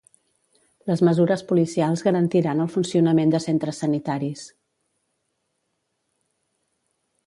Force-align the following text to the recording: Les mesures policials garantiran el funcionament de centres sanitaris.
Les 0.91 1.03
mesures 1.09 1.43
policials 1.51 2.03
garantiran 2.07 2.65
el 2.67 2.73
funcionament 2.77 3.37
de 3.37 3.45
centres 3.47 3.85
sanitaris. 3.85 4.49